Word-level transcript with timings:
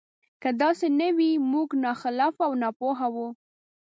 که 0.41 0.49
داسې 0.61 0.87
نه 0.99 1.09
وي 1.17 1.31
موږ 1.51 1.69
ناخلفه 1.83 2.41
او 2.47 2.51
ناپوهه 2.61 3.07
وو. 3.13 3.27